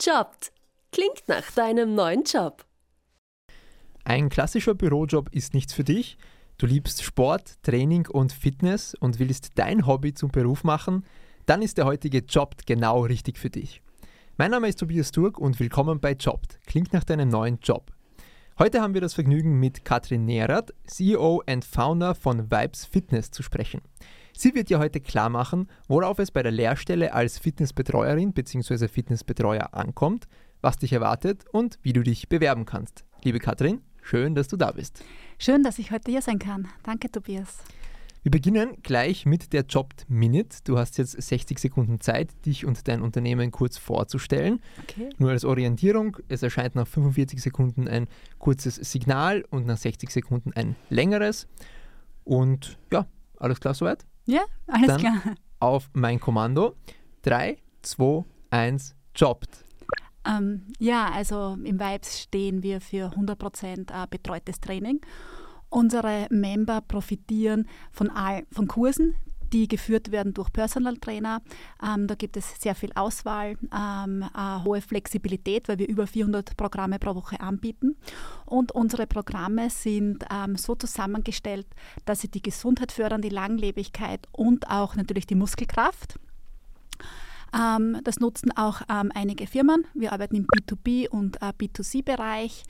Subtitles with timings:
[0.00, 0.52] Jobbt.
[0.92, 2.64] Klingt nach deinem neuen Job.
[4.04, 6.18] Ein klassischer Bürojob ist nichts für dich.
[6.58, 11.04] Du liebst Sport, Training und Fitness und willst dein Hobby zum Beruf machen,
[11.46, 13.82] dann ist der heutige Jobbt genau richtig für dich.
[14.36, 16.58] Mein Name ist Tobias Turk und willkommen bei Jobbt.
[16.66, 17.92] Klingt nach deinem neuen Job.
[18.58, 23.42] Heute haben wir das Vergnügen, mit Katrin Nerath, CEO und Founder von Vibes Fitness, zu
[23.42, 23.80] sprechen.
[24.36, 28.88] Sie wird dir heute klar machen, worauf es bei der Lehrstelle als Fitnessbetreuerin bzw.
[28.88, 30.26] Fitnessbetreuer ankommt,
[30.60, 33.04] was dich erwartet und wie du dich bewerben kannst.
[33.22, 35.04] Liebe Katrin, schön, dass du da bist.
[35.38, 36.66] Schön, dass ich heute hier sein kann.
[36.82, 37.58] Danke, Tobias.
[38.24, 40.56] Wir beginnen gleich mit der Jobbed Minute.
[40.64, 44.60] Du hast jetzt 60 Sekunden Zeit, dich und dein Unternehmen kurz vorzustellen.
[44.82, 45.10] Okay.
[45.18, 48.08] Nur als Orientierung, es erscheint nach 45 Sekunden ein
[48.38, 51.46] kurzes Signal und nach 60 Sekunden ein längeres.
[52.24, 53.06] Und ja,
[53.38, 54.04] alles klar soweit?
[54.26, 55.20] Ja, alles Dann klar.
[55.60, 56.76] Auf mein Kommando.
[57.22, 59.64] 3, 2, 1, Jobbt.
[60.26, 65.00] Ähm, ja, also im Vibes stehen wir für 100% äh, betreutes Training.
[65.68, 69.14] Unsere Member profitieren von, all, von Kursen,
[69.54, 71.40] die geführt werden durch Personal Trainer.
[71.82, 74.24] Ähm, da gibt es sehr viel Auswahl, ähm,
[74.64, 77.96] hohe Flexibilität, weil wir über 400 Programme pro Woche anbieten.
[78.44, 81.66] Und unsere Programme sind ähm, so zusammengestellt,
[82.04, 86.18] dass sie die Gesundheit fördern, die Langlebigkeit und auch natürlich die Muskelkraft.
[87.54, 89.86] Ähm, das nutzen auch ähm, einige Firmen.
[89.94, 92.64] Wir arbeiten im B2B und äh, B2C-Bereich.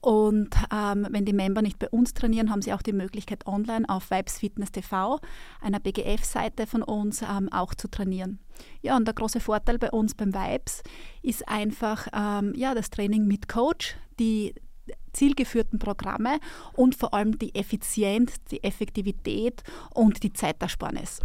[0.00, 3.88] Und ähm, wenn die Member nicht bei uns trainieren, haben sie auch die Möglichkeit, online
[3.88, 5.20] auf Vibes Fitness TV,
[5.60, 8.38] einer BGF-Seite von uns, ähm, auch zu trainieren.
[8.82, 10.82] Ja, und der große Vorteil bei uns beim Vibes
[11.22, 14.54] ist einfach ähm, ja, das Training mit Coach, die
[15.12, 16.38] zielgeführten Programme
[16.74, 19.62] und vor allem die Effizienz, die Effektivität
[19.94, 21.20] und die Zeitersparnis.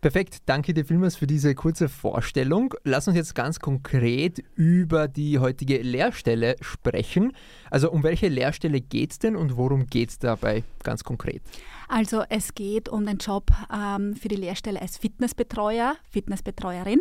[0.00, 2.74] Perfekt, danke dir vielmals für diese kurze Vorstellung.
[2.84, 7.32] Lass uns jetzt ganz konkret über die heutige Lehrstelle sprechen.
[7.70, 11.42] Also um welche Lehrstelle geht es denn und worum geht es dabei ganz konkret?
[11.88, 17.00] Also es geht um den Job ähm, für die Lehrstelle als Fitnessbetreuer, Fitnessbetreuerin.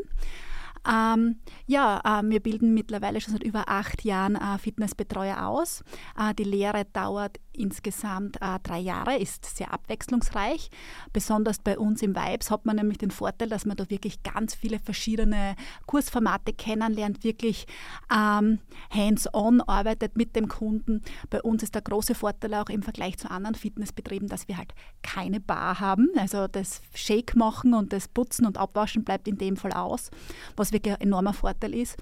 [0.88, 5.83] Ähm, ja, äh, wir bilden mittlerweile schon seit über acht Jahren äh, Fitnessbetreuer aus.
[6.17, 10.69] Äh, die Lehre dauert insgesamt äh, drei Jahre, ist sehr abwechslungsreich.
[11.13, 14.55] Besonders bei uns im Vibes hat man nämlich den Vorteil, dass man da wirklich ganz
[14.55, 15.55] viele verschiedene
[15.85, 17.67] Kursformate kennenlernt, wirklich
[18.11, 21.01] ähm, hands-on arbeitet mit dem Kunden.
[21.29, 24.73] Bei uns ist der große Vorteil auch im Vergleich zu anderen Fitnessbetrieben, dass wir halt
[25.03, 26.09] keine Bar haben.
[26.17, 30.09] Also das Shake machen und das Putzen und Abwaschen bleibt in dem Fall aus,
[30.55, 31.97] was wirklich ein enormer Vorteil ist.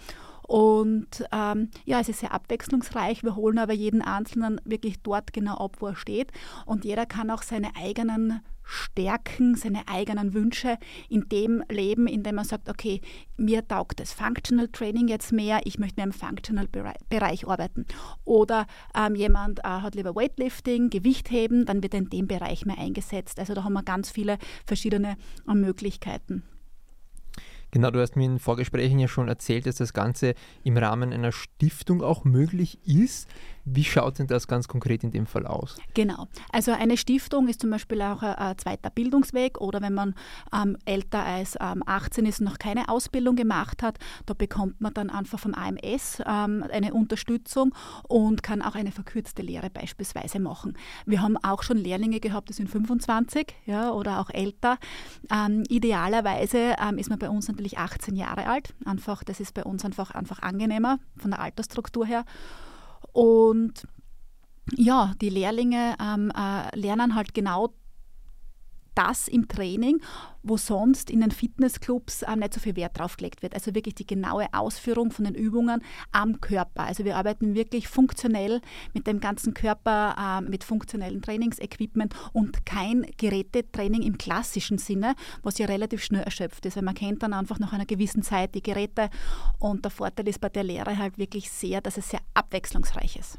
[0.48, 3.24] Und ähm, ja, es ist sehr abwechslungsreich.
[3.24, 6.32] Wir holen aber jeden Einzelnen wirklich dort genau ab, wo er steht.
[6.66, 10.78] Und jeder kann auch seine eigenen Stärken, seine eigenen Wünsche
[11.10, 13.02] in dem leben, in dem man sagt, okay,
[13.38, 16.68] mir taugt das Functional Training jetzt mehr, ich möchte mehr im Functional
[17.10, 17.86] Bereich arbeiten.
[18.24, 22.78] Oder ähm, jemand äh, hat lieber Weightlifting, Gewichtheben, dann wird er in dem Bereich mehr
[22.78, 23.40] eingesetzt.
[23.40, 25.18] Also da haben wir ganz viele verschiedene
[25.48, 26.44] äh, Möglichkeiten.
[27.72, 31.32] Genau, du hast mir in Vorgesprächen ja schon erzählt, dass das Ganze im Rahmen einer
[31.32, 33.30] Stiftung auch möglich ist.
[33.66, 35.78] Wie schaut denn das ganz konkret in dem Fall aus?
[35.94, 36.28] Genau.
[36.52, 40.16] Also eine Stiftung ist zum Beispiel auch ein, ein zweiter Bildungsweg oder wenn man
[40.54, 44.94] ähm, älter als ähm, 18 ist und noch keine Ausbildung gemacht hat, da bekommt man
[44.94, 47.74] dann einfach vom AMS ähm, eine Unterstützung
[48.08, 50.78] und kann auch eine verkürzte Lehre beispielsweise machen.
[51.06, 54.78] Wir haben auch schon Lehrlinge gehabt, die sind 25 ja, oder auch älter.
[55.32, 58.74] Ähm, idealerweise ähm, ist man bei uns natürlich 18 Jahre alt.
[58.86, 62.26] Einfach, das ist bei uns einfach, einfach angenehmer von der Altersstruktur her.
[63.12, 63.88] Und
[64.76, 67.74] ja, die Lehrlinge ähm, äh, lernen halt genau
[68.96, 70.02] das im Training,
[70.44, 73.54] wo sonst in den Fitnessclubs äh, nicht so viel Wert drauf gelegt wird.
[73.54, 76.84] Also wirklich die genaue Ausführung von den Übungen am Körper.
[76.84, 78.62] Also wir arbeiten wirklich funktionell
[78.94, 85.58] mit dem ganzen Körper, äh, mit funktionellen Trainingsequipment und kein Gerätetraining im klassischen Sinne, was
[85.58, 86.76] ja relativ schnell erschöpft ist.
[86.76, 89.10] Weil man kennt dann einfach nach einer gewissen Zeit die Geräte
[89.60, 93.38] und der Vorteil ist bei der Lehre halt wirklich sehr, dass es sehr abwechslungsreich ist.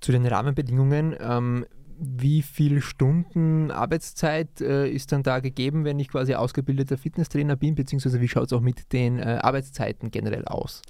[0.00, 1.14] Zu den Rahmenbedingungen.
[1.20, 1.64] Ähm,
[2.02, 7.74] wie viele Stunden Arbeitszeit äh, ist dann da gegeben, wenn ich quasi ausgebildeter Fitnesstrainer bin,
[7.74, 10.82] beziehungsweise wie schaut es auch mit den äh, Arbeitszeiten generell aus?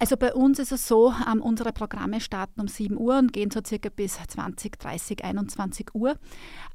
[0.00, 3.50] Also bei uns ist es so, ähm, unsere Programme starten um 7 Uhr und gehen
[3.50, 6.16] so circa bis 20, 30, 21 Uhr.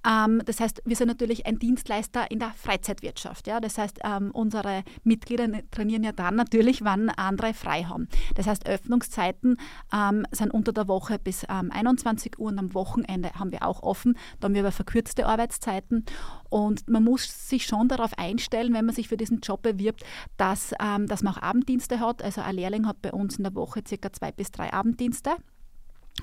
[0.05, 3.47] Ähm, das heißt, wir sind natürlich ein Dienstleister in der Freizeitwirtschaft.
[3.47, 3.61] Ja?
[3.61, 8.09] Das heißt, ähm, unsere Mitglieder trainieren ja dann natürlich, wann andere frei haben.
[8.35, 9.57] Das heißt, Öffnungszeiten
[9.93, 14.17] ähm, sind unter der Woche bis 21 Uhr und am Wochenende haben wir auch offen.
[14.39, 16.05] Da haben wir aber verkürzte Arbeitszeiten
[16.49, 20.03] und man muss sich schon darauf einstellen, wenn man sich für diesen Job bewirbt,
[20.37, 22.21] dass, ähm, dass man auch Abenddienste hat.
[22.21, 25.35] Also ein Lehrling hat bei uns in der Woche circa zwei bis drei Abenddienste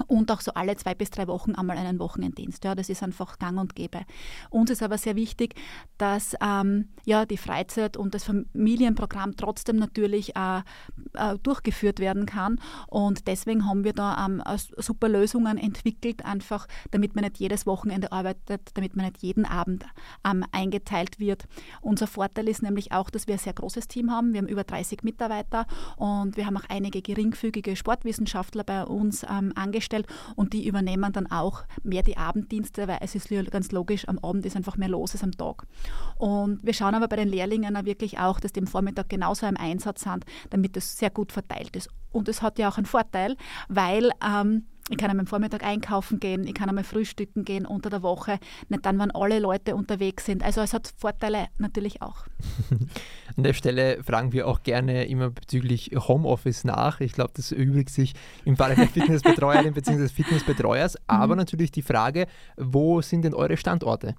[0.06, 2.64] und auch so alle zwei bis drei Wochen einmal einen Wochenenddienst.
[2.64, 4.02] Ja, das ist einfach gang und gäbe.
[4.48, 5.54] Uns ist aber sehr wichtig,
[5.98, 10.60] dass ähm, ja, die Freizeit und das Familienprogramm trotzdem natürlich äh,
[11.14, 12.60] äh, durchgeführt werden kann.
[12.86, 14.42] Und deswegen haben wir da ähm,
[14.76, 19.84] super Lösungen entwickelt, einfach damit man nicht jedes Wochenende arbeitet, damit man nicht jeden Abend
[20.24, 21.46] ähm, eingeteilt wird.
[21.80, 24.32] Unser Vorteil ist nämlich auch, dass wir ein sehr großes Team haben.
[24.32, 25.66] Wir haben über 30 Mitarbeiter
[25.96, 30.06] und wir haben auch einige geringfügige Sportwissenschaftler bei uns ähm, angestellt angestellt
[30.36, 34.44] und die übernehmen dann auch mehr die Abenddienste, weil es ist ganz logisch, am Abend
[34.46, 35.66] ist einfach mehr los als am Tag.
[36.18, 39.56] Und wir schauen aber bei den Lehrlingen wirklich auch, dass die am Vormittag genauso im
[39.56, 41.88] Einsatz sind, damit es sehr gut verteilt ist.
[42.12, 43.36] Und es hat ja auch einen Vorteil,
[43.68, 47.90] weil ähm, ich kann einmal am Vormittag einkaufen gehen, ich kann einmal frühstücken gehen unter
[47.90, 48.38] der Woche,
[48.68, 50.42] nicht dann, wenn alle Leute unterwegs sind.
[50.42, 52.24] Also es hat Vorteile natürlich auch.
[53.36, 57.00] An der Stelle fragen wir auch gerne immer bezüglich Homeoffice nach.
[57.00, 58.14] Ich glaube, das übrigt sich
[58.44, 60.08] im Falle der Fitnessbetreuerin bzw.
[60.08, 60.96] Fitnessbetreuers.
[61.06, 61.38] Aber mhm.
[61.38, 62.26] natürlich die Frage,
[62.56, 64.14] wo sind denn eure Standorte?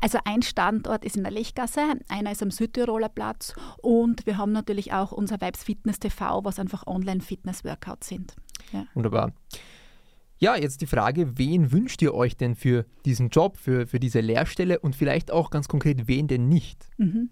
[0.00, 4.50] Also ein Standort ist in der Lechgasse, einer ist am Südtiroler Platz und wir haben
[4.50, 8.34] natürlich auch unser Vibes Fitness TV, was einfach Online-Fitness-Workouts sind.
[8.72, 8.84] Ja.
[8.94, 9.32] Wunderbar.
[10.42, 14.18] Ja, jetzt die Frage, wen wünscht ihr euch denn für diesen Job, für, für diese
[14.18, 16.88] Lehrstelle und vielleicht auch ganz konkret, wen denn nicht?
[16.96, 17.30] Mhm.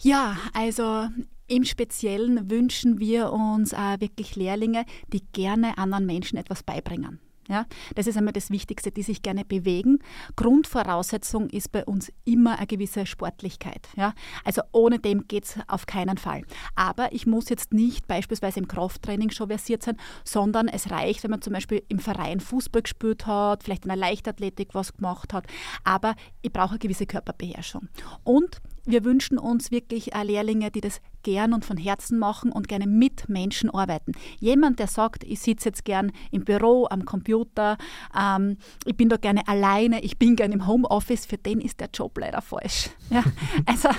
[0.00, 1.08] Ja, also
[1.48, 7.20] im Speziellen wünschen wir uns äh, wirklich Lehrlinge, die gerne anderen Menschen etwas beibringen.
[7.48, 7.66] Ja,
[7.96, 9.98] das ist einmal das Wichtigste, die sich gerne bewegen.
[10.36, 13.88] Grundvoraussetzung ist bei uns immer eine gewisse Sportlichkeit.
[13.96, 14.14] Ja?
[14.44, 16.42] Also ohne dem geht es auf keinen Fall.
[16.76, 21.32] Aber ich muss jetzt nicht beispielsweise im Krafttraining schon versiert sein, sondern es reicht, wenn
[21.32, 25.46] man zum Beispiel im Verein Fußball gespielt hat, vielleicht in der Leichtathletik was gemacht hat.
[25.82, 27.88] Aber ich brauche eine gewisse Körperbeherrschung.
[28.22, 32.86] Und wir wünschen uns wirklich Lehrlinge, die das gern und von Herzen machen und gerne
[32.86, 34.12] mit Menschen arbeiten.
[34.40, 37.78] Jemand, der sagt, ich sitze jetzt gern im Büro, am Computer,
[38.18, 41.90] ähm, ich bin da gerne alleine, ich bin gern im Homeoffice, für den ist der
[41.92, 42.90] Job leider falsch.
[43.10, 43.22] Ja?
[43.66, 43.90] Also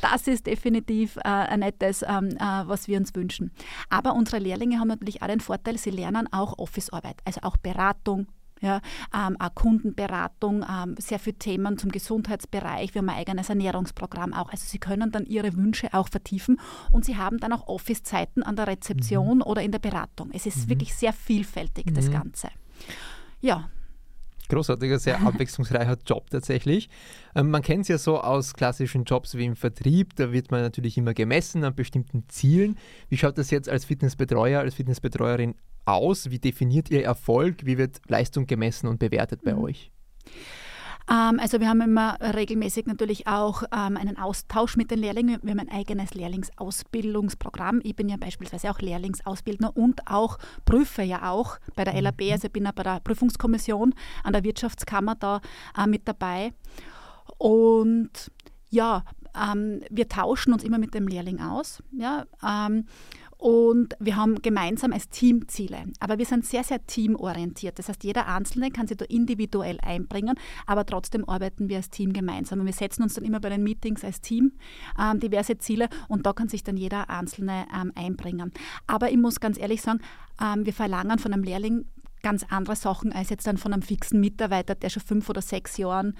[0.00, 3.52] das ist definitiv äh, ein nettes, ähm, äh, was wir uns wünschen.
[3.90, 8.26] Aber unsere Lehrlinge haben natürlich auch den Vorteil, sie lernen auch Officearbeit, also auch Beratung,
[8.62, 8.80] ja,
[9.14, 12.94] ähm, auch Kundenberatung, ähm, sehr viele Themen zum Gesundheitsbereich.
[12.94, 14.50] Wir haben ein eigenes Ernährungsprogramm auch.
[14.50, 16.60] Also Sie können dann Ihre Wünsche auch vertiefen
[16.90, 19.42] und Sie haben dann auch Office-Zeiten an der Rezeption mhm.
[19.42, 20.30] oder in der Beratung.
[20.32, 20.70] Es ist mhm.
[20.70, 22.12] wirklich sehr vielfältig, das mhm.
[22.12, 22.48] Ganze.
[23.40, 23.68] Ja,
[24.48, 26.88] großartiger, sehr abwechslungsreicher Job tatsächlich.
[27.34, 30.60] Ähm, man kennt es ja so aus klassischen Jobs wie im Vertrieb, da wird man
[30.60, 32.78] natürlich immer gemessen an bestimmten Zielen.
[33.08, 35.54] Wie schaut das jetzt als Fitnessbetreuer, als Fitnessbetreuerin
[35.84, 36.30] aus?
[36.30, 37.64] Wie definiert ihr Erfolg?
[37.64, 39.64] Wie wird Leistung gemessen und bewertet bei mhm.
[39.64, 39.90] euch?
[41.10, 45.40] Ähm, also wir haben immer regelmäßig natürlich auch ähm, einen Austausch mit den Lehrlingen.
[45.42, 47.80] Wir haben ein eigenes Lehrlingsausbildungsprogramm.
[47.82, 52.32] Ich bin ja beispielsweise auch Lehrlingsausbildner und auch prüfe ja auch bei der LAB, mhm.
[52.32, 55.40] also ich bin ja bei der Prüfungskommission an der Wirtschaftskammer da
[55.76, 56.52] äh, mit dabei.
[57.38, 58.30] Und
[58.70, 61.82] ja, ähm, wir tauschen uns immer mit dem Lehrling aus.
[61.92, 62.24] Ja,
[63.42, 65.82] und wir haben gemeinsam als Team Ziele.
[65.98, 67.76] Aber wir sind sehr, sehr teamorientiert.
[67.76, 72.12] Das heißt, jeder Einzelne kann sich da individuell einbringen, aber trotzdem arbeiten wir als Team
[72.12, 72.60] gemeinsam.
[72.60, 74.52] Und wir setzen uns dann immer bei den Meetings als Team
[74.96, 78.52] ähm, diverse Ziele und da kann sich dann jeder Einzelne ähm, einbringen.
[78.86, 79.98] Aber ich muss ganz ehrlich sagen,
[80.40, 81.86] ähm, wir verlangen von einem Lehrling
[82.22, 85.78] ganz andere Sachen als jetzt dann von einem fixen Mitarbeiter, der schon fünf oder sechs
[85.78, 86.16] Jahren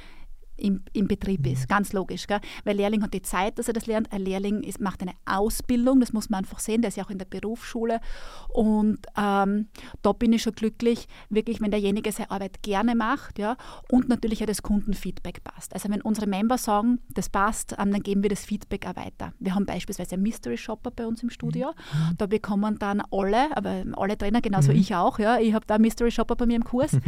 [0.56, 1.62] im, im Betrieb ist.
[1.62, 1.68] Mhm.
[1.68, 2.26] Ganz logisch.
[2.26, 2.40] Gell?
[2.64, 4.12] Weil Lehrling hat die Zeit, dass er das lernt.
[4.12, 6.82] Ein Lehrling ist, macht eine Ausbildung, das muss man einfach sehen.
[6.82, 8.00] Der ist ja auch in der Berufsschule.
[8.48, 9.68] Und ähm,
[10.02, 13.56] da bin ich schon glücklich, wirklich, wenn derjenige seine Arbeit gerne macht ja,
[13.90, 15.74] und natürlich auch das Kundenfeedback passt.
[15.74, 19.32] Also wenn unsere Member sagen, das passt, ähm, dann geben wir das Feedback auch weiter.
[19.38, 21.68] Wir haben beispielsweise einen Mystery Shopper bei uns im Studio.
[21.68, 22.16] Mhm.
[22.18, 24.78] Da bekommen dann alle, aber alle Trainer, genauso mhm.
[24.78, 26.96] ich auch, ja, ich habe da einen Mystery Shopper bei mir im Kurs.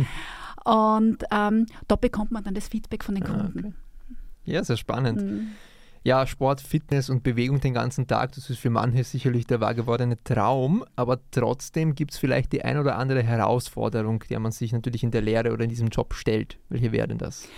[0.64, 3.42] Und ähm, da bekommt man dann das Feedback von den Kunden.
[3.42, 3.72] Ah, okay.
[4.44, 5.22] Ja, sehr spannend.
[5.22, 5.48] Mhm.
[6.06, 9.74] Ja, Sport, Fitness und Bewegung den ganzen Tag, das ist für manche sicherlich der wahr
[9.74, 14.74] gewordene Traum, aber trotzdem gibt es vielleicht die ein oder andere Herausforderung, der man sich
[14.74, 16.58] natürlich in der Lehre oder in diesem Job stellt.
[16.68, 17.48] Welche wäre denn das?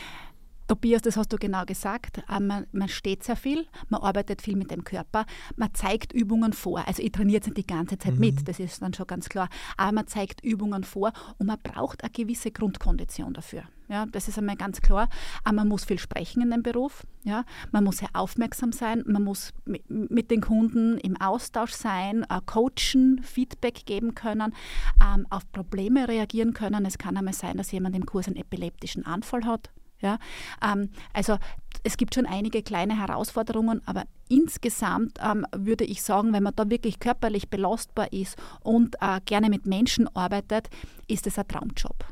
[0.67, 2.23] Tobias, das hast du genau gesagt.
[2.29, 5.25] Äh, man, man, steht sehr viel, man arbeitet viel mit dem Körper,
[5.57, 6.87] man zeigt Übungen vor.
[6.87, 8.21] Also ich trainiere jetzt nicht die ganze Zeit mhm.
[8.21, 9.49] mit, das ist dann schon ganz klar.
[9.77, 13.63] Aber man zeigt Übungen vor und man braucht eine gewisse Grundkondition dafür.
[13.89, 15.09] Ja, das ist einmal ganz klar.
[15.45, 17.07] Aber man muss viel sprechen in dem Beruf.
[17.23, 19.05] Ja, man muss sehr aufmerksam sein.
[19.07, 24.53] Man muss mit den Kunden im Austausch sein, äh, coachen, Feedback geben können,
[25.01, 26.85] ähm, auf Probleme reagieren können.
[26.85, 29.71] Es kann einmal sein, dass jemand im Kurs einen epileptischen Anfall hat.
[30.07, 30.19] Ja,
[30.63, 31.37] ähm, also
[31.83, 36.71] es gibt schon einige kleine Herausforderungen, aber insgesamt ähm, würde ich sagen, wenn man da
[36.71, 40.69] wirklich körperlich belastbar ist und äh, gerne mit Menschen arbeitet,
[41.09, 42.05] ist es ein Traumjob.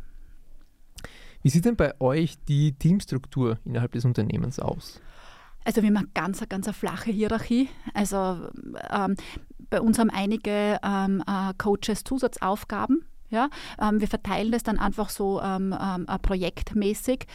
[1.43, 5.01] Wie sieht denn bei euch die Teamstruktur innerhalb des Unternehmens aus?
[5.65, 7.69] Also wir haben eine ganz, ganz eine flache Hierarchie.
[7.95, 8.49] Also
[8.91, 9.15] ähm,
[9.71, 13.05] bei uns haben einige ähm, äh, Coaches Zusatzaufgaben.
[13.31, 13.51] Ja?
[13.81, 17.27] Ähm, wir verteilen das dann einfach so ähm, ähm, äh, projektmäßig.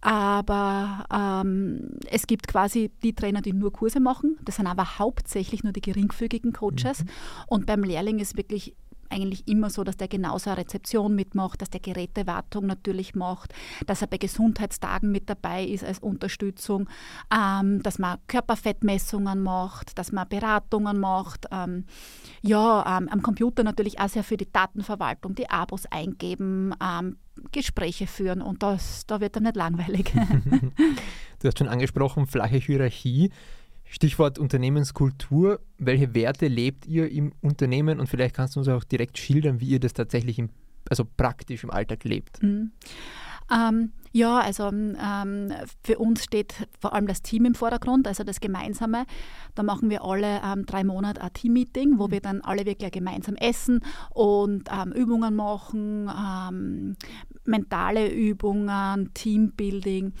[0.00, 4.38] Aber ähm, es gibt quasi die Trainer, die nur Kurse machen.
[4.44, 7.04] Das sind aber hauptsächlich nur die geringfügigen Coaches.
[7.04, 7.08] Mhm.
[7.48, 8.76] Und beim Lehrling ist wirklich
[9.10, 13.54] eigentlich immer so, dass der genauso eine Rezeption mitmacht, dass der Gerätewartung natürlich macht,
[13.86, 16.88] dass er bei Gesundheitstagen mit dabei ist als Unterstützung,
[17.34, 21.84] ähm, dass man Körperfettmessungen macht, dass man Beratungen macht, ähm,
[22.42, 27.16] ja, ähm, am Computer natürlich auch sehr für die Datenverwaltung, die Abos eingeben, ähm,
[27.52, 30.12] Gespräche führen und das, da wird dann nicht langweilig.
[31.40, 33.30] du hast schon angesprochen, flache Hierarchie.
[33.88, 35.60] Stichwort Unternehmenskultur.
[35.78, 38.00] Welche Werte lebt ihr im Unternehmen?
[38.00, 40.50] Und vielleicht kannst du uns auch direkt schildern, wie ihr das tatsächlich im,
[40.88, 42.42] also praktisch im Alltag lebt.
[42.42, 42.72] Mhm.
[43.50, 45.52] Ähm, ja, also ähm,
[45.84, 49.04] für uns steht vor allem das Team im Vordergrund, also das Gemeinsame.
[49.54, 53.36] Da machen wir alle ähm, drei Monate ein Team-Meeting, wo wir dann alle wirklich gemeinsam
[53.36, 56.96] essen und ähm, Übungen machen, ähm,
[57.44, 60.12] mentale Übungen, Teambuilding.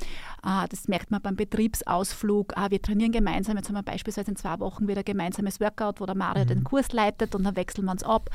[0.44, 2.54] Äh, das merkt man beim Betriebsausflug.
[2.56, 3.56] Äh, wir trainieren gemeinsam.
[3.56, 6.48] Jetzt haben wir beispielsweise in zwei Wochen wieder ein gemeinsames Workout, wo der Mario mhm.
[6.48, 8.30] den Kurs leitet und dann wechseln wir uns ab.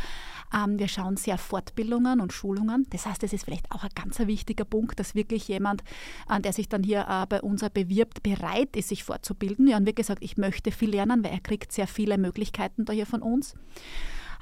[0.53, 2.85] Ähm, wir schauen sehr Fortbildungen und Schulungen.
[2.91, 5.83] Das heißt, das ist vielleicht auch ein ganz wichtiger Punkt, dass wirklich jemand,
[6.29, 9.67] äh, der sich dann hier bei uns bewirbt, bereit ist, sich fortzubilden.
[9.67, 12.93] Ja, und wie gesagt, ich möchte viel lernen, weil er kriegt sehr viele Möglichkeiten da
[12.93, 13.55] hier von uns.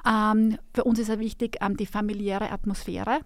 [0.06, 3.20] Ähm, für uns ist es wichtig ähm, die familiäre Atmosphäre.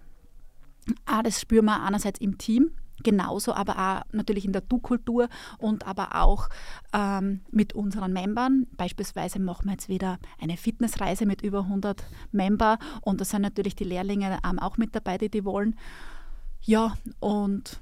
[1.04, 2.70] Ah, das spüren wir einerseits im Team,
[3.02, 6.48] genauso aber auch natürlich in der Du-Kultur und aber auch
[6.92, 8.66] ähm, mit unseren Membern.
[8.76, 13.76] Beispielsweise machen wir jetzt wieder eine Fitnessreise mit über 100 Member und da sind natürlich
[13.76, 15.76] die Lehrlinge ähm, auch mit dabei, die die wollen.
[16.62, 17.80] Ja, und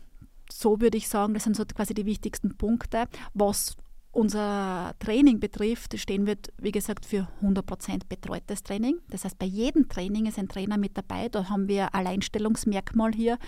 [0.51, 3.07] so würde ich sagen, das sind so quasi die wichtigsten Punkte.
[3.33, 3.77] Was
[4.15, 8.99] unser Training betrifft, stehen wir, wie gesagt, für 100% betreutes Training.
[9.11, 11.29] Das heißt, bei jedem Training ist ein Trainer mit dabei.
[11.29, 13.39] Da haben wir Alleinstellungsmerkmal hier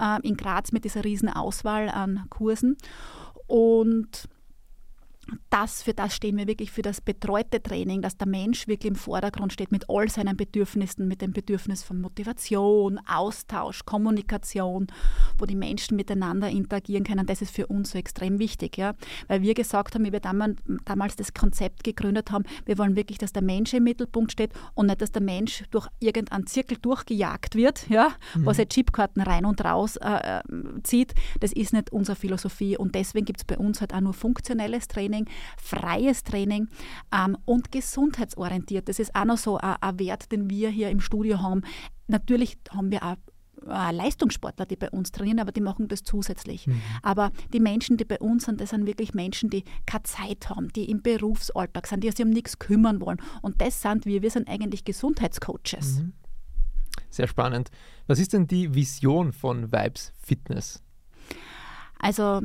[0.00, 2.76] äh, in Graz mit dieser riesen Auswahl an Kursen.
[3.46, 4.28] Und
[5.50, 8.96] das, für das stehen wir wirklich für das betreute Training, dass der Mensch wirklich im
[8.96, 14.86] Vordergrund steht mit all seinen Bedürfnissen, mit dem Bedürfnis von Motivation, Austausch, Kommunikation,
[15.38, 17.26] wo die Menschen miteinander interagieren können.
[17.26, 18.94] Das ist für uns so extrem wichtig, ja?
[19.28, 23.32] weil wir gesagt haben, wie wir damals das Konzept gegründet haben, wir wollen wirklich, dass
[23.32, 27.88] der Mensch im Mittelpunkt steht und nicht, dass der Mensch durch irgendeinen Zirkel durchgejagt wird,
[27.88, 28.10] ja?
[28.34, 28.46] Mhm.
[28.46, 30.42] was er Chipkarten rein und raus äh, äh,
[30.82, 31.14] zieht.
[31.40, 34.88] Das ist nicht unsere Philosophie und deswegen gibt es bei uns halt auch nur funktionelles
[34.88, 35.26] Training Training,
[35.58, 36.68] freies Training
[37.12, 38.88] ähm, und gesundheitsorientiert.
[38.88, 41.62] Das ist auch noch so ein, ein Wert, den wir hier im Studio haben.
[42.06, 43.16] Natürlich haben wir auch
[43.66, 46.66] äh, Leistungssportler, die bei uns trainieren, aber die machen das zusätzlich.
[46.66, 46.80] Mhm.
[47.02, 50.72] Aber die Menschen, die bei uns sind, das sind wirklich Menschen, die keine Zeit haben,
[50.72, 53.20] die im Berufsalltag sind, die sich um nichts kümmern wollen.
[53.42, 54.22] Und das sind wir.
[54.22, 56.00] Wir sind eigentlich Gesundheitscoaches.
[56.00, 56.12] Mhm.
[57.10, 57.70] Sehr spannend.
[58.06, 60.82] Was ist denn die Vision von Vibes Fitness?
[61.98, 62.42] Also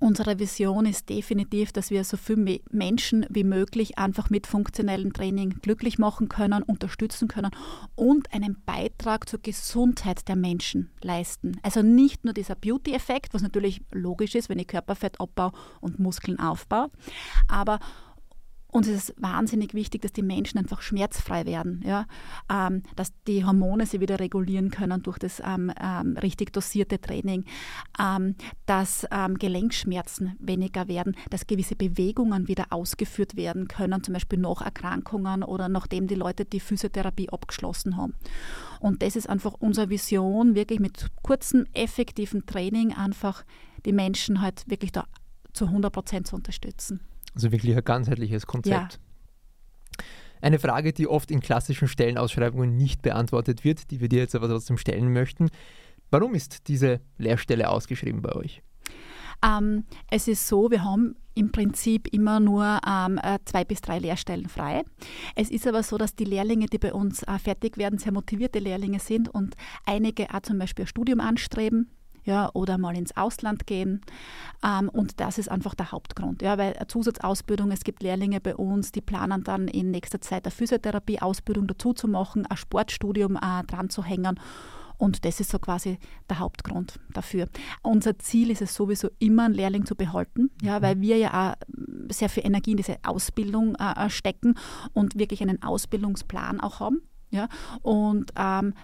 [0.00, 5.60] Unsere Vision ist definitiv, dass wir so viele Menschen wie möglich einfach mit funktionellem Training
[5.62, 7.50] glücklich machen können, unterstützen können
[7.94, 11.58] und einen Beitrag zur Gesundheit der Menschen leisten.
[11.62, 16.38] Also nicht nur dieser Beauty-Effekt, was natürlich logisch ist, wenn ich Körperfett abbaue und Muskeln
[16.38, 16.90] aufbaue,
[17.48, 17.78] aber
[18.86, 22.06] ist es wahnsinnig wichtig, dass die Menschen einfach schmerzfrei werden, ja?
[22.52, 27.44] Ähm, dass die Hormone sie wieder regulieren können durch das ähm, ähm, richtig dosierte Training,
[27.98, 28.34] ähm,
[28.66, 34.60] dass ähm, Gelenkschmerzen weniger werden, dass gewisse Bewegungen wieder ausgeführt werden können, zum Beispiel nach
[34.60, 38.14] Erkrankungen oder nachdem die Leute die Physiotherapie abgeschlossen haben.
[38.80, 43.44] Und das ist einfach unsere Vision, wirklich mit kurzem, effektiven Training einfach
[43.86, 45.06] die Menschen halt wirklich da
[45.54, 47.00] zu 100 Prozent zu unterstützen.
[47.34, 48.94] Also wirklich ein ganzheitliches Konzept.
[48.94, 50.04] Ja.
[50.40, 54.48] Eine Frage, die oft in klassischen Stellenausschreibungen nicht beantwortet wird, die wir dir jetzt aber
[54.48, 55.50] trotzdem stellen möchten.
[56.10, 58.62] Warum ist diese Lehrstelle ausgeschrieben bei euch?
[59.44, 63.98] Ähm, es ist so, wir haben im Prinzip immer nur ähm, äh, zwei bis drei
[63.98, 64.82] Lehrstellen frei.
[65.36, 68.58] Es ist aber so, dass die Lehrlinge, die bei uns äh, fertig werden, sehr motivierte
[68.58, 69.54] Lehrlinge sind und
[69.86, 71.88] einige auch zum Beispiel ein Studium anstreben
[72.28, 74.02] ja, oder mal ins Ausland gehen.
[74.62, 76.42] Ähm, und das ist einfach der Hauptgrund.
[76.42, 80.44] Ja, weil eine Zusatzausbildung, es gibt Lehrlinge bei uns, die planen dann in nächster Zeit
[80.44, 84.38] eine Physiotherapie-Ausbildung dazu zu machen, ein Sportstudium äh, dran zu hängen.
[84.98, 87.48] Und das ist so quasi der Hauptgrund dafür.
[87.82, 92.12] Unser Ziel ist es sowieso immer, einen Lehrling zu behalten, ja, weil wir ja auch
[92.12, 94.54] sehr viel Energie in diese Ausbildung äh, stecken
[94.92, 97.00] und wirklich einen Ausbildungsplan auch haben.
[97.30, 97.48] Ja,
[97.82, 98.74] und ähm,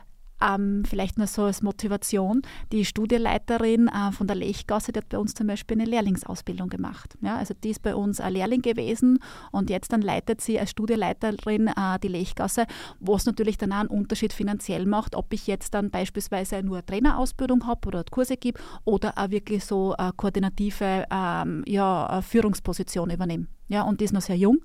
[0.41, 2.43] ähm, vielleicht nur so als Motivation.
[2.73, 7.17] Die Studieleiterin äh, von der Lechgasse, die hat bei uns zum Beispiel eine Lehrlingsausbildung gemacht.
[7.21, 9.19] Ja, also die ist bei uns ein Lehrling gewesen
[9.53, 12.67] und jetzt dann leitet sie als Studieleiterin äh, die Lechgasse,
[13.00, 16.87] was natürlich dann auch einen Unterschied finanziell macht, ob ich jetzt dann beispielsweise nur eine
[16.87, 23.47] Trainerausbildung habe oder Kurse gebe oder auch wirklich so eine koordinative ähm, ja, Führungsposition übernehme.
[23.69, 24.59] Ja, und die ist noch sehr jung.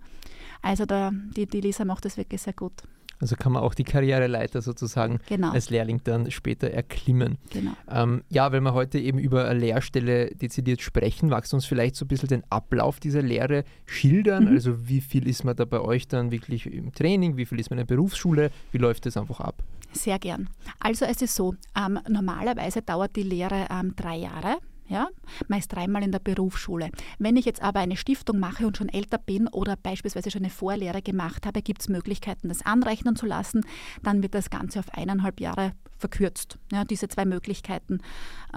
[0.62, 2.74] Also der, die, die Lisa macht das wirklich sehr gut.
[3.22, 5.52] Also kann man auch die Karriereleiter sozusagen genau.
[5.52, 7.38] als Lehrling dann später erklimmen.
[7.52, 7.72] Genau.
[7.90, 11.96] Ähm, ja, wenn wir heute eben über eine Lehrstelle dezidiert sprechen, magst du uns vielleicht
[11.96, 14.46] so ein bisschen den Ablauf dieser Lehre schildern?
[14.46, 14.52] Mhm.
[14.52, 17.70] Also wie viel ist man da bei euch dann wirklich im Training, wie viel ist
[17.70, 19.64] man in der Berufsschule, wie läuft das einfach ab?
[19.92, 20.50] Sehr gern.
[20.80, 24.58] Also es ist so, ähm, normalerweise dauert die Lehre ähm, drei Jahre
[24.90, 25.08] ja,
[25.48, 26.90] meist dreimal in der Berufsschule.
[27.20, 30.50] Wenn ich jetzt aber eine Stiftung mache und schon älter bin oder beispielsweise schon eine
[30.50, 33.66] Vorlehre gemacht habe, gibt es Möglichkeiten, das anrechnen zu lassen.
[34.04, 36.58] Dann wird das Ganze auf eineinhalb Jahre verkürzt.
[36.72, 38.00] Ja, diese zwei Möglichkeiten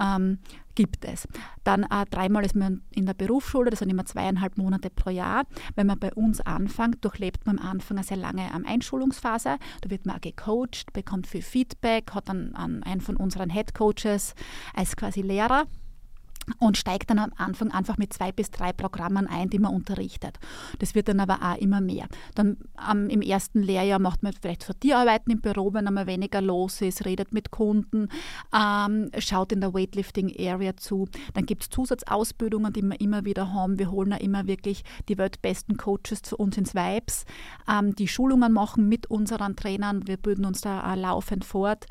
[0.01, 0.39] ähm,
[0.75, 1.27] gibt es.
[1.63, 5.43] Dann äh, dreimal ist man in der Berufsschule, das sind immer zweieinhalb Monate pro Jahr.
[5.75, 9.57] Wenn man bei uns anfängt, durchlebt man am Anfang eine sehr lange ähm, Einschulungsphase.
[9.81, 14.33] Da wird man gecoacht, bekommt viel Feedback, hat dann einen von unseren Head Coaches
[14.73, 15.65] als quasi Lehrer
[16.59, 20.39] und steigt dann am Anfang einfach mit zwei bis drei Programmen ein, die man unterrichtet.
[20.79, 22.07] Das wird dann aber auch immer mehr.
[22.35, 22.57] Dann
[22.89, 27.05] ähm, im ersten Lehrjahr macht man vielleicht Sortierarbeiten im Büro, wenn einmal weniger los ist,
[27.05, 28.09] redet mit Kunden,
[28.53, 31.07] ähm, schaut in der Weightlifting Area zu.
[31.33, 33.79] Dann gibt es Zusatzausbildungen, die wir immer wieder haben.
[33.79, 37.25] Wir holen ja immer wirklich die weltbesten Coaches zu uns ins Vibes,
[37.69, 40.07] ähm, die Schulungen machen mit unseren Trainern.
[40.07, 41.85] Wir bilden uns da äh, laufend fort.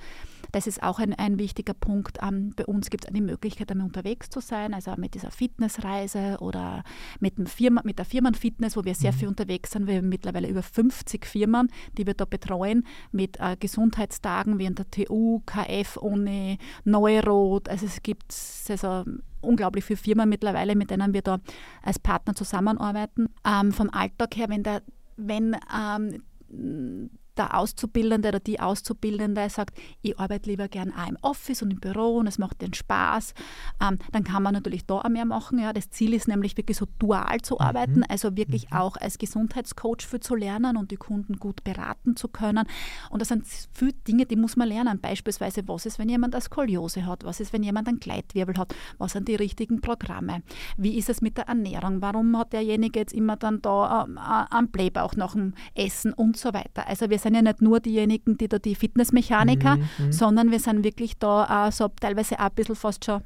[0.53, 2.19] Das ist auch ein, ein wichtiger Punkt.
[2.23, 6.39] Ähm, bei uns gibt es eine Möglichkeit, einmal unterwegs zu sein, also mit dieser Fitnessreise
[6.41, 6.85] oder
[7.21, 9.17] mit, dem Firma, mit der Firmenfitness, wo wir sehr mhm.
[9.17, 9.87] viel unterwegs sind.
[9.87, 14.75] Wir haben mittlerweile über 50 Firmen, die wir da betreuen, mit äh, Gesundheitstagen wie in
[14.75, 17.69] der TU, KF, Uni, Neurot.
[17.69, 18.35] Also es gibt
[18.69, 19.05] also
[19.41, 21.41] unglaublich viele Firmen mittlerweile, mit denen wir da
[21.83, 23.29] als Partner zusammenarbeiten.
[23.45, 24.83] Ähm, vom Alltag her, wenn der
[25.17, 31.63] wenn ähm, der Auszubildende oder die Auszubildende sagt, ich arbeite lieber gern auch im Office
[31.63, 33.35] und im Büro und es macht den Spaß,
[33.81, 35.59] ähm, dann kann man natürlich da auch mehr machen.
[35.59, 35.73] Ja.
[35.73, 37.61] Das Ziel ist nämlich wirklich so dual zu mhm.
[37.61, 38.07] arbeiten, mhm.
[38.09, 38.77] also wirklich mhm.
[38.77, 42.67] auch als Gesundheitscoach für zu lernen und die Kunden gut beraten zu können.
[43.11, 45.01] Und das sind viele Dinge, die muss man lernen.
[45.01, 47.25] Beispielsweise, was ist, wenn jemand eine Skoliose hat?
[47.25, 48.75] Was ist, wenn jemand einen Gleitwirbel hat?
[48.99, 50.43] Was sind die richtigen Programme?
[50.77, 52.03] Wie ist es mit der Ernährung?
[52.03, 56.37] Warum hat derjenige jetzt immer dann da ähm, äh, einen Blähbauch nach dem Essen und
[56.37, 56.87] so weiter?
[56.87, 60.61] Also wir sind ja nicht nur diejenigen, die da die Fitnessmechaniker, mhm, mhm, sondern wir
[60.61, 63.23] sind wirklich da so teilweise auch ein bisschen fast schon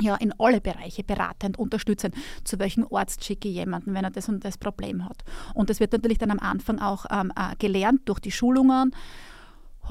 [0.00, 4.28] ja, in alle Bereiche beratend, unterstützend, zu welchem Arzt schicke ich jemanden, wenn er das
[4.28, 5.24] und das Problem hat.
[5.54, 8.94] Und das wird natürlich dann am Anfang auch ähm, äh, gelernt durch die Schulungen.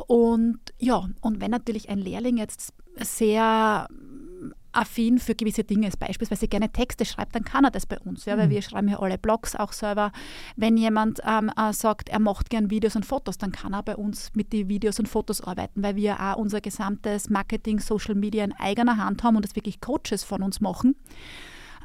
[0.08, 3.88] Und ja, und wenn natürlich ein Lehrling jetzt sehr
[4.78, 8.26] affin für gewisse Dinge ist, beispielsweise gerne Texte schreibt, dann kann er das bei uns,
[8.26, 8.52] ja, weil mhm.
[8.52, 10.12] wir schreiben ja alle Blogs auch selber.
[10.56, 13.96] Wenn jemand ähm, äh, sagt, er macht gern Videos und Fotos, dann kann er bei
[13.96, 18.44] uns mit den Videos und Fotos arbeiten, weil wir auch unser gesamtes Marketing, Social Media
[18.44, 20.96] in eigener Hand haben und das wirklich Coaches von uns machen.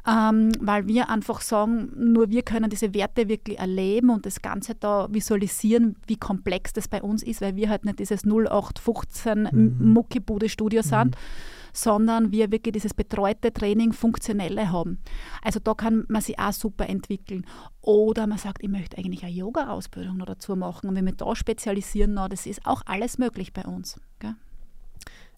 [0.05, 4.75] Ähm, weil wir einfach sagen, nur wir können diese Werte wirklich erleben und das Ganze
[4.75, 9.93] da visualisieren, wie komplex das bei uns ist, weil wir halt nicht dieses 0815 mhm.
[9.93, 14.99] Muckibude-Studio sind, mhm sondern wir wirklich dieses betreute Training, funktionelle haben.
[15.41, 17.45] Also da kann man sich auch super entwickeln.
[17.81, 21.35] Oder man sagt, ich möchte eigentlich eine Yoga-Ausbildung noch dazu machen und wenn wir da
[21.35, 23.99] spezialisieren, noch, das ist auch alles möglich bei uns.
[24.19, 24.35] Gell?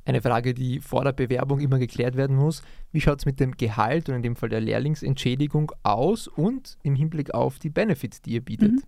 [0.08, 2.62] Eine Frage, die vor der Bewerbung immer geklärt werden muss.
[2.92, 6.96] Wie schaut es mit dem Gehalt und in dem Fall der Lehrlingsentschädigung aus und im
[6.96, 8.74] Hinblick auf die Benefits, die ihr bietet?
[8.74, 8.84] Mhm.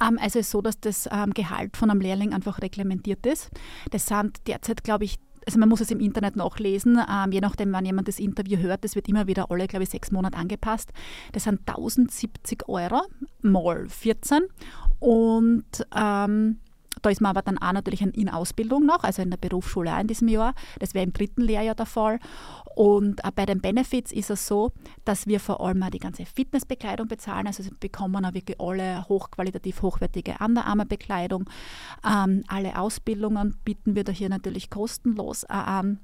[0.00, 3.50] Ähm, also es ist so, dass das ähm, Gehalt von einem Lehrling einfach reglementiert ist.
[3.90, 7.72] Das sind derzeit, glaube ich, also man muss es im Internet nachlesen, ähm, je nachdem,
[7.72, 10.92] wann jemand das Interview hört, das wird immer wieder alle, glaube ich, sechs Monate angepasst.
[11.32, 13.00] Das sind 1070 Euro
[13.40, 14.42] mal 14
[14.98, 15.64] und
[15.96, 16.58] ähm,
[17.02, 20.00] da ist man aber dann auch natürlich in Ausbildung noch, also in der Berufsschule auch
[20.00, 20.54] in diesem Jahr.
[20.78, 22.18] Das wäre im dritten Lehrjahr der Fall.
[22.74, 24.72] Und äh, bei den Benefits ist es so,
[25.04, 27.46] dass wir vor allem auch die ganze Fitnessbekleidung bezahlen.
[27.46, 31.48] Also bekommen auch wirklich alle hochqualitativ hochwertige Underarme-Bekleidung.
[32.04, 36.00] Ähm, alle Ausbildungen bieten wir da hier natürlich kostenlos äh, an.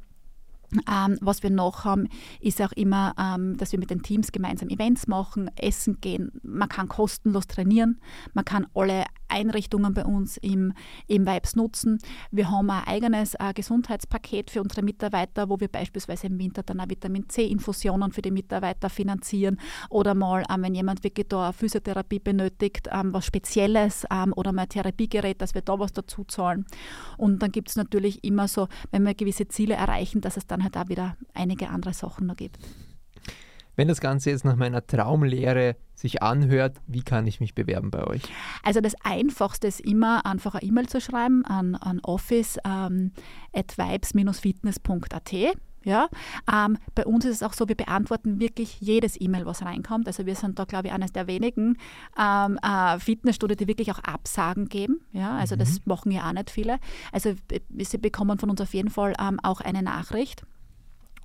[0.90, 2.09] Ähm, was wir noch haben,
[2.40, 6.33] ist auch immer, ähm, dass wir mit den Teams gemeinsam Events machen, essen gehen.
[6.42, 8.00] Man kann kostenlos trainieren.
[8.33, 10.72] Man kann alle Einrichtungen bei uns im,
[11.06, 11.98] im Vibes nutzen.
[12.30, 16.80] Wir haben ein eigenes äh, Gesundheitspaket für unsere Mitarbeiter, wo wir beispielsweise im Winter dann
[16.80, 19.58] auch Vitamin C-Infusionen für die Mitarbeiter finanzieren.
[19.90, 24.52] Oder mal, ähm, wenn jemand wirklich da eine Physiotherapie benötigt, ähm, was Spezielles ähm, oder
[24.52, 26.66] mal ein Therapiegerät, dass wir da was dazu zahlen.
[27.16, 30.62] Und dann gibt es natürlich immer so, wenn wir gewisse Ziele erreichen, dass es dann
[30.62, 32.58] halt auch wieder einige andere Sachen noch gibt.
[33.76, 38.04] Wenn das Ganze jetzt nach meiner Traumlehre sich anhört, wie kann ich mich bewerben bei
[38.06, 38.22] euch?
[38.62, 43.12] Also das Einfachste ist immer, einfach eine E-Mail zu schreiben an, an office ähm,
[43.52, 45.32] at vibes-fitness.at.
[45.84, 46.08] Ja,
[46.50, 50.06] ähm, bei uns ist es auch so, wir beantworten wirklich jedes E-Mail, was reinkommt.
[50.06, 51.76] Also wir sind da, glaube ich, eines der wenigen
[52.18, 55.02] ähm, äh, Fitnessstudio, die wirklich auch Absagen geben.
[55.12, 55.58] Ja, also mhm.
[55.58, 56.78] das machen ja auch nicht viele.
[57.12, 57.34] Also
[57.78, 60.46] sie bekommen von uns auf jeden Fall ähm, auch eine Nachricht.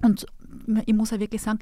[0.02, 0.26] Und
[0.86, 1.60] ich muss ja wirklich sagen,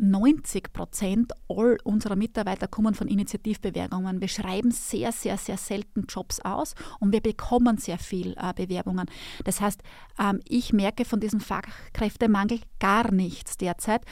[0.00, 4.20] 90 Prozent all unserer Mitarbeiter kommen von Initiativbewerbungen.
[4.20, 9.06] Wir schreiben sehr, sehr, sehr selten Jobs aus und wir bekommen sehr viel äh, Bewerbungen.
[9.44, 9.82] Das heißt,
[10.18, 14.02] ähm, ich merke von diesem Fachkräftemangel gar nichts derzeit.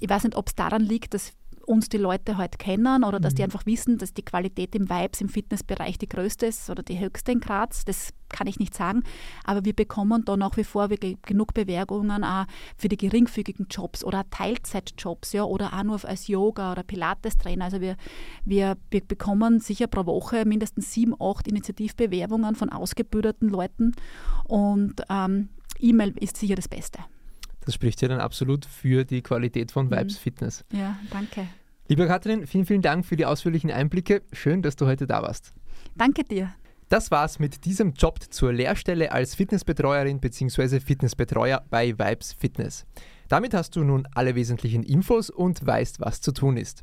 [0.00, 1.32] Ich weiß nicht, ob es daran liegt, dass
[1.64, 3.36] uns die Leute halt kennen oder dass mhm.
[3.36, 6.98] die einfach wissen, dass die Qualität im Vibes, im Fitnessbereich die größte ist oder die
[6.98, 7.84] höchste in Graz.
[7.84, 9.02] Das kann ich nicht sagen.
[9.44, 12.46] Aber wir bekommen da nach wie vor genug Bewerbungen auch
[12.76, 17.66] für die geringfügigen Jobs oder Teilzeitjobs ja, oder auch nur als Yoga- oder Pilates-Trainer.
[17.66, 17.96] Also wir,
[18.44, 23.92] wir, wir bekommen sicher pro Woche mindestens sieben, acht Initiativbewerbungen von ausgebildeten Leuten
[24.44, 25.48] und ähm,
[25.78, 27.00] E-Mail ist sicher das Beste.
[27.64, 29.92] Das spricht ja dann absolut für die Qualität von mhm.
[29.92, 30.64] Vibes Fitness.
[30.72, 31.46] Ja, danke.
[31.88, 34.22] Liebe Katrin, vielen, vielen Dank für die ausführlichen Einblicke.
[34.32, 35.52] Schön, dass du heute da warst.
[35.96, 36.52] Danke dir.
[36.88, 40.80] Das war's mit diesem Job zur Lehrstelle als Fitnessbetreuerin bzw.
[40.80, 42.84] Fitnessbetreuer bei Vibes Fitness.
[43.28, 46.82] Damit hast du nun alle wesentlichen Infos und weißt, was zu tun ist.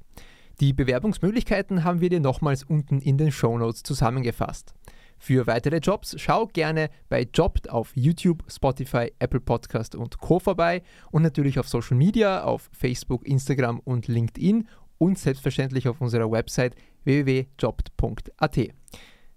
[0.60, 4.74] Die Bewerbungsmöglichkeiten haben wir dir nochmals unten in den Shownotes zusammengefasst.
[5.24, 10.40] Für weitere Jobs schau gerne bei Jobt auf YouTube, Spotify, Apple Podcast und Co.
[10.40, 10.82] vorbei
[11.12, 16.76] und natürlich auf Social Media, auf Facebook, Instagram und LinkedIn und selbstverständlich auf unserer Website
[17.04, 18.58] www.jobt.at.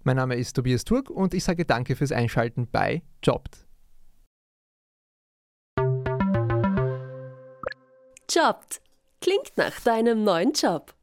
[0.03, 3.67] Mein Name ist Tobias Turk und ich sage danke fürs Einschalten bei Jobt.
[8.27, 8.81] Jobt.
[9.21, 10.94] Klingt nach deinem neuen Job.